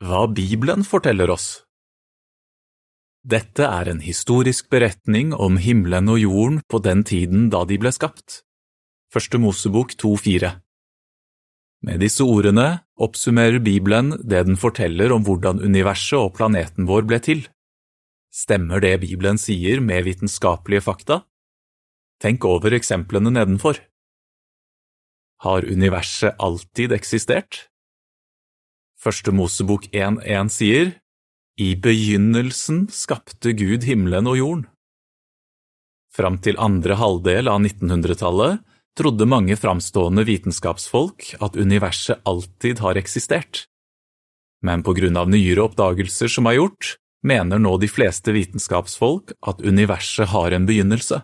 [0.00, 1.46] Hva Bibelen forteller oss
[3.20, 7.92] Dette er en historisk beretning om himmelen og jorden på den tiden da de ble
[7.92, 8.38] skapt.
[9.12, 10.54] Første Mosebok 2,4
[11.84, 17.20] Med disse ordene oppsummerer Bibelen det den forteller om hvordan universet og planeten vår ble
[17.20, 17.44] til.
[18.32, 21.26] Stemmer det Bibelen sier med vitenskapelige fakta?
[22.24, 23.84] Tenk over eksemplene nedenfor.
[25.44, 27.66] Har universet alltid eksistert?
[29.00, 30.90] Første Mosebok 1.1 sier,
[31.56, 34.66] I begynnelsen skapte Gud himmelen og jorden.
[36.12, 38.60] Fram til andre halvdel av 1900-tallet
[39.00, 43.64] trodde mange framstående vitenskapsfolk at universet alltid har eksistert.
[44.60, 49.64] Men på grunn av nyere oppdagelser som er gjort, mener nå de fleste vitenskapsfolk at
[49.64, 51.22] universet har en begynnelse.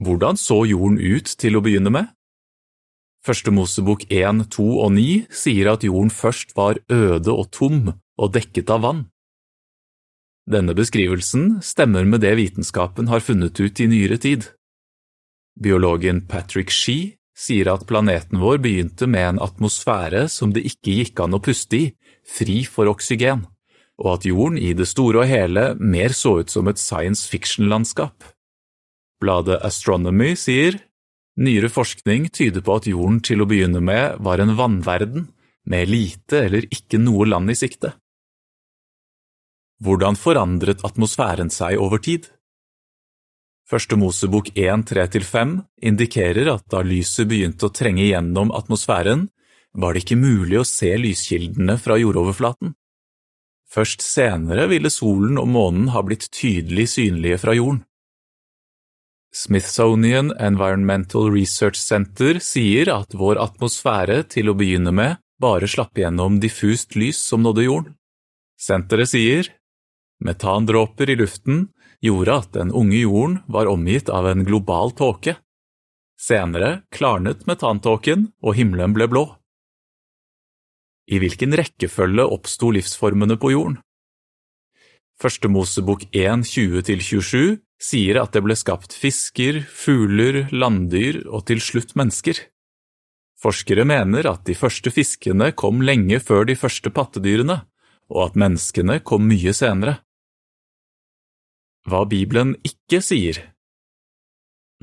[0.00, 2.15] Hvordan så jorden ut til å begynne med?
[3.26, 8.32] Første Mosebok 1, 2 og 9 sier at jorden først var øde og tom og
[8.36, 9.00] dekket av vann.
[10.46, 14.46] Denne beskrivelsen stemmer med det vitenskapen har funnet ut i nyere tid.
[15.58, 21.24] Biologen Patrick Shee sier at planeten vår begynte med en atmosfære som det ikke gikk
[21.24, 21.84] an å puste i,
[22.22, 23.42] fri for oksygen,
[23.98, 28.22] og at jorden i det store og hele mer så ut som et science fiction-landskap.
[29.18, 30.78] Bladet Astronomy sier
[31.36, 35.26] Nyere forskning tyder på at jorden til å begynne med var en vannverden,
[35.68, 37.92] med lite eller ikke noe land i sikte.
[39.84, 42.30] Hvordan forandret atmosfæren seg over tid?
[43.68, 45.56] Første Mosebok 1, 3–5
[45.90, 49.26] indikerer at da lyset begynte å trenge gjennom atmosfæren,
[49.76, 52.72] var det ikke mulig å se lyskildene fra jordoverflaten.
[53.68, 57.82] Først senere ville solen og månen ha blitt tydelig synlige fra jorden.
[59.36, 66.38] Smithsonian Environmental Research Center sier at vår atmosfære til å begynne med bare slapp gjennom
[66.40, 67.90] diffust lys som nådde jorden.
[68.56, 69.50] Senteret sier
[70.24, 71.66] metandråper i luften
[72.00, 75.36] gjorde at den unge jorden var omgitt av en global tåke.
[76.16, 79.26] Senere klarnet metantåken, og himmelen ble blå.
[81.12, 83.76] I hvilken rekkefølge oppsto livsformene på jorden?
[85.20, 91.94] Første Mosebok 1, 20–27 sier at det ble skapt fisker, fugler, landdyr og til slutt
[91.98, 92.40] mennesker.
[93.36, 97.60] Forskere mener at de første fiskene kom lenge før de første pattedyrene,
[98.08, 99.98] og at menneskene kom mye senere.
[101.86, 103.38] Hva Bibelen ikke sier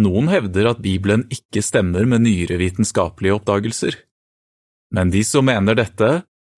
[0.00, 3.98] Noen hevder at Bibelen ikke stemmer med nyere vitenskapelige oppdagelser,
[4.92, 6.10] men de som mener dette,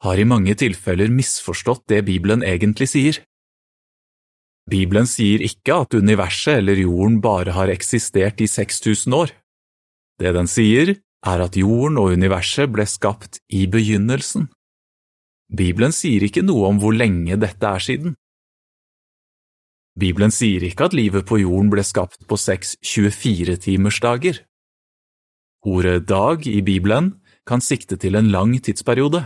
[0.04, 3.20] har i mange tilfeller misforstått det Bibelen egentlig sier.
[4.70, 9.32] Bibelen sier ikke at universet eller jorden bare har eksistert i 6000 år.
[10.20, 10.94] Det den sier,
[11.24, 14.48] er at jorden og universet ble skapt i begynnelsen.
[15.52, 18.16] Bibelen sier ikke noe om hvor lenge dette er siden.
[20.00, 24.40] Bibelen sier ikke at livet på jorden ble skapt på seks 24-timersdager.
[25.64, 27.14] Ordet dag i Bibelen
[27.46, 29.22] kan sikte til en lang tidsperiode.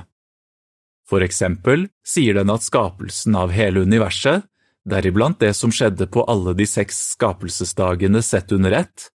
[1.09, 4.45] For eksempel sier den at skapelsen av hele universet
[4.87, 9.09] deriblant det som skjedde på alle de seks skapelsesdagene sett under ett,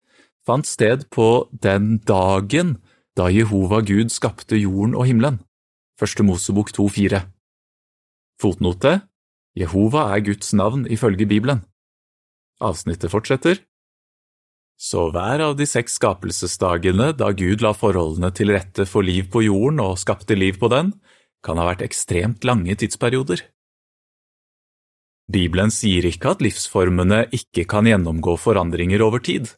[0.45, 2.77] fant sted på den dagen
[3.17, 5.39] da Jehova Gud skapte jorden og himmelen.
[5.99, 7.21] Første Mosebok 2,4
[8.41, 8.99] Fotnote
[9.53, 11.61] Jehova er Guds navn ifølge Bibelen.
[12.63, 13.61] Avsnittet fortsetter.
[14.79, 19.45] Så hver av de seks skapelsesdagene da Gud la forholdene til rette for liv på
[19.45, 20.91] jorden og skapte liv på den,
[21.45, 23.43] kan ha vært ekstremt lange tidsperioder.
[25.31, 29.53] Bibelen sier ikke at livsformene ikke kan gjennomgå forandringer over tid.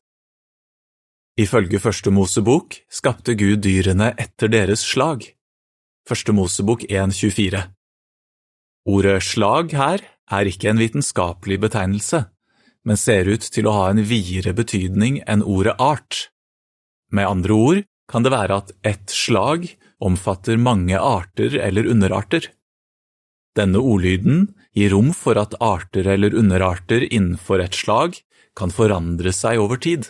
[1.41, 5.25] Ifølge Første Mosebok skapte Gud dyrene etter deres slag.
[6.07, 7.65] Første Mosebok 1.24
[8.85, 12.21] Ordet slag her er ikke en vitenskapelig betegnelse,
[12.85, 16.27] men ser ut til å ha en videre betydning enn ordet art.
[17.09, 17.81] Med andre ord
[18.11, 19.65] kan det være at ett slag
[20.05, 22.51] omfatter mange arter eller underarter.
[23.55, 28.19] Denne ordlyden gir rom for at arter eller underarter innenfor et slag
[28.55, 30.09] kan forandre seg over tid.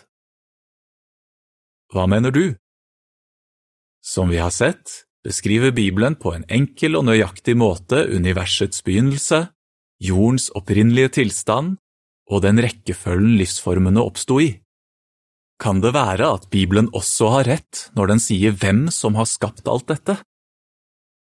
[1.94, 2.58] Hva mener du?
[4.06, 9.48] Som vi har sett, beskriver Bibelen på en enkel og nøyaktig måte universets begynnelse,
[10.02, 11.78] jordens opprinnelige tilstand
[12.30, 14.52] og den rekkefølgen livsformene oppsto i.
[15.62, 19.70] Kan det være at Bibelen også har rett når den sier hvem som har skapt
[19.72, 20.18] alt dette?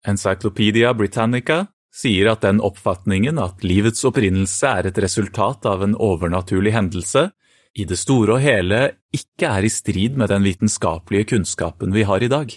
[0.06, 6.72] Encyclopedia Britannica sier at den oppfatningen at livets opprinnelse er et resultat av en overnaturlig
[6.76, 7.30] hendelse,
[7.78, 8.80] i det store og hele
[9.14, 12.54] ikke er i strid med den vitenskapelige kunnskapen vi har i dag.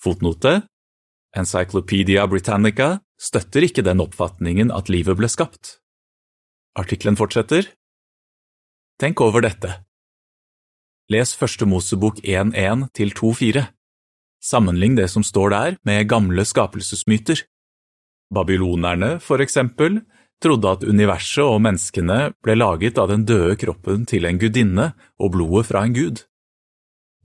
[0.00, 0.62] Fotnote
[1.36, 5.78] Encyclopedia Britannica støtter ikke den oppfatningen at livet ble skapt.
[6.76, 7.68] Artikkelen fortsetter.
[9.00, 9.80] Tenk over dette.
[11.12, 13.64] Les Første Mosebok 1.1 til 2.4.
[14.42, 17.44] Sammenlign det som står der med gamle skapelsesmyter.
[18.32, 20.00] Babylonerne, for eksempel,
[20.42, 24.92] trodde at universet og menneskene ble laget av den døde kroppen til en gudinne
[25.22, 26.24] og blodet fra en gud.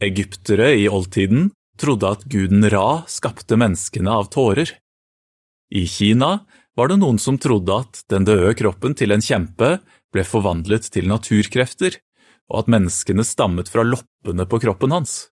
[0.04, 1.50] Egyptere i oldtiden
[1.81, 4.69] trodde at guden Ra skapte menneskene av tårer.
[5.74, 6.42] I Kina
[6.77, 9.77] var det noen som trodde at den døde kroppen til en kjempe
[10.13, 11.98] ble forvandlet til naturkrefter,
[12.48, 15.27] og at menneskene stammet fra loppene på kroppen hans.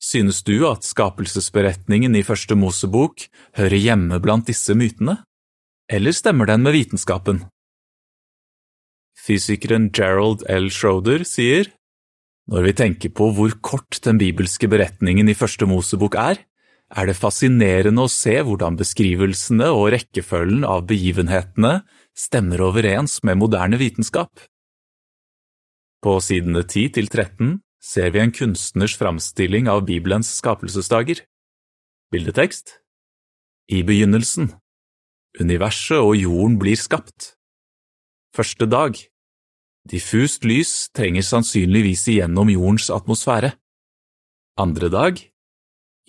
[0.00, 3.26] Synes du at skapelsesberetningen i Første Mosebok
[3.58, 5.18] hører hjemme blant disse mytene,
[5.92, 7.42] eller stemmer den med vitenskapen?
[9.20, 10.70] Fysikeren Gerald L.
[10.72, 11.68] Schroeder sier
[12.50, 16.40] når vi tenker på hvor kort den bibelske beretningen i Første Mosebok er,
[16.90, 21.82] er det fascinerende å se hvordan beskrivelsene og rekkefølgen av begivenhetene
[22.16, 24.32] stemmer overens med moderne vitenskap.
[26.02, 31.24] På sidene 10 til 13 ser vi en kunstners framstilling av Bibelens skapelsesdager.
[32.12, 32.76] Bildetekst
[33.72, 34.52] I begynnelsen
[35.40, 37.34] Universet og jorden blir skapt.
[38.36, 38.98] Første dag
[39.88, 43.54] Diffust lys trenger sannsynligvis igjennom jordens atmosfære.
[44.60, 45.22] Andre dag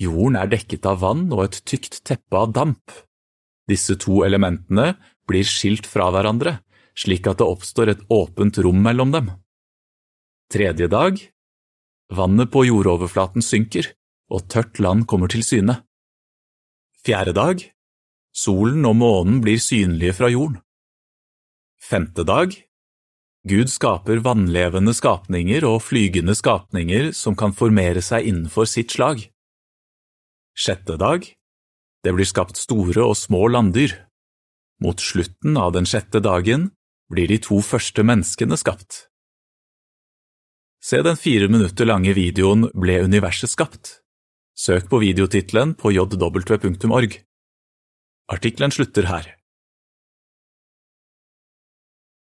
[0.01, 2.91] Jorden er dekket av vann og et tykt teppe av damp.
[3.69, 4.95] Disse to elementene
[5.29, 6.57] blir skilt fra hverandre,
[6.97, 9.29] slik at det oppstår et åpent rom mellom dem.
[10.51, 11.21] Tredje dag
[12.12, 13.88] Vannet på jordoverflaten synker,
[14.31, 15.78] og tørt land kommer til syne.
[17.06, 17.63] Fjerde dag
[18.36, 20.60] Solen og månen blir synlige fra jorden.
[21.81, 22.54] Femte dag
[23.48, 29.24] Gud skaper vannlevende skapninger og flygende skapninger som kan formere seg innenfor sitt slag.
[30.54, 31.25] Sjette dag
[32.04, 33.94] Det blir skapt store og små landdyr.
[34.81, 36.72] Mot slutten av den sjette dagen
[37.12, 39.11] blir de to første menneskene skapt.
[40.81, 44.00] Se den fire minutter lange videoen Ble universet skapt?
[44.57, 47.18] Søk på videotittelen på jw.org.
[48.33, 49.28] Artikkelen slutter her.